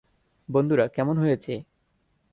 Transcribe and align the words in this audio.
বন্ধুরা, 0.49 0.85
কেমন 0.87 1.15
হয়েছে? 1.17 1.53